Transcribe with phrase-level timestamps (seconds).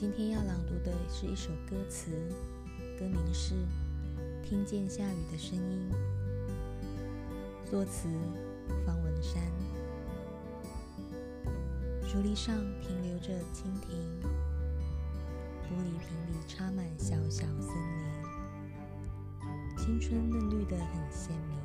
[0.00, 2.10] 今天要朗读的是一首歌词，
[2.98, 3.54] 歌名是
[4.42, 5.90] 《听见下雨的声音》，
[7.70, 8.08] 作词
[8.86, 9.42] 方文山。
[12.08, 13.94] 竹篱上停留着蜻蜓，
[15.68, 18.24] 玻璃瓶里插满小小森林，
[19.76, 21.58] 青春嫩绿的很鲜明。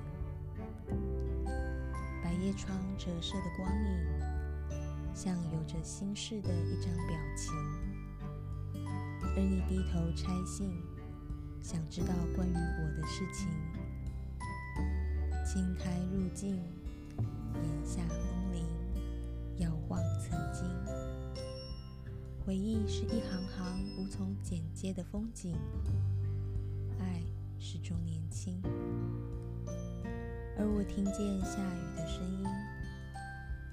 [2.21, 4.75] 百叶窗折射的光影，
[5.13, 7.56] 像有着心事的一张表情。
[9.38, 10.71] 而你低头拆信，
[11.62, 13.50] 想知道关于我的事情。
[15.46, 16.58] 青苔入镜，
[17.18, 18.66] 檐下风铃，
[19.58, 20.66] 遥望曾经。
[22.46, 25.54] 回忆是一行行无从剪接的风景，
[27.00, 27.22] 爱
[27.60, 28.61] 始终年轻。
[30.58, 32.45] 而我听见下雨的声音，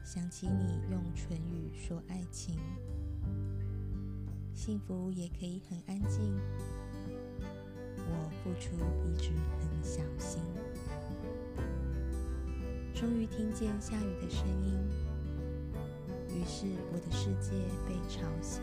[0.05, 2.59] 想起你用唇语说爱情。
[4.65, 6.38] 幸福也可以很安静，
[7.99, 10.41] 我付出一直很小心。
[12.95, 14.79] 终于听见下雨的声音，
[16.29, 17.51] 于是我的世界
[17.88, 18.63] 被吵醒，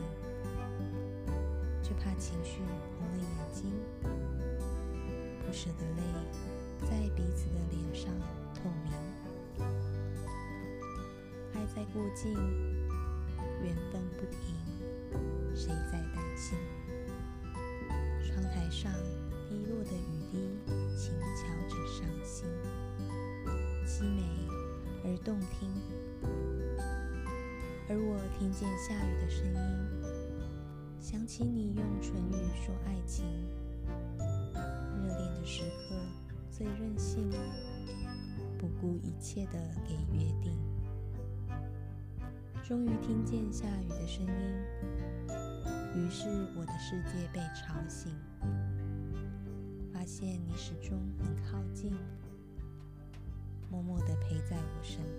[1.84, 2.62] 就怕情绪
[2.98, 3.70] 红了眼睛，
[5.46, 6.04] 不舍的泪
[6.90, 8.10] 在彼此的脸上
[8.56, 8.94] 透明。
[11.56, 12.34] 爱在过境，
[13.62, 14.56] 缘分不停。
[24.00, 24.24] 凄美
[25.04, 25.70] 而动听。
[27.90, 29.62] 而我听见下雨的声音，
[31.02, 33.26] 想起你用唇语说爱情。
[35.04, 35.96] 热恋的时刻
[36.50, 37.30] 最任性，
[38.58, 40.58] 不顾一切的给约定。
[42.64, 44.32] 终于听见下雨的声音。
[45.94, 48.16] 于是我的世界被吵醒，
[49.92, 51.92] 发现你始终很靠近，
[53.70, 54.98] 默默地陪在我身